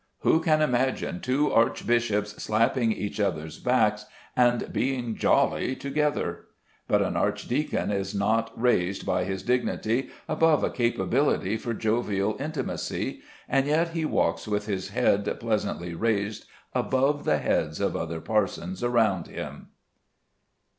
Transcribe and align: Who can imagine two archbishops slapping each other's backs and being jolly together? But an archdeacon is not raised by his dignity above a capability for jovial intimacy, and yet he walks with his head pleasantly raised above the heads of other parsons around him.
Who 0.21 0.39
can 0.41 0.63
imagine 0.63 1.19
two 1.19 1.51
archbishops 1.53 2.31
slapping 2.41 2.91
each 2.91 3.19
other's 3.19 3.59
backs 3.59 4.07
and 4.35 4.73
being 4.73 5.13
jolly 5.15 5.75
together? 5.75 6.45
But 6.87 7.03
an 7.03 7.15
archdeacon 7.15 7.91
is 7.91 8.15
not 8.15 8.51
raised 8.59 9.05
by 9.05 9.25
his 9.25 9.43
dignity 9.43 10.09
above 10.27 10.63
a 10.63 10.71
capability 10.71 11.55
for 11.55 11.75
jovial 11.75 12.35
intimacy, 12.39 13.21
and 13.47 13.67
yet 13.67 13.89
he 13.89 14.03
walks 14.03 14.47
with 14.47 14.65
his 14.65 14.89
head 14.89 15.37
pleasantly 15.39 15.93
raised 15.93 16.47
above 16.73 17.23
the 17.23 17.37
heads 17.37 17.79
of 17.79 17.95
other 17.95 18.19
parsons 18.21 18.83
around 18.83 19.27
him. 19.27 19.67